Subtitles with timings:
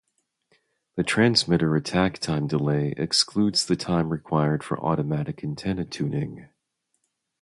[0.95, 6.49] The transmitter attack-time delay excludes the time required for automatic antenna tuning.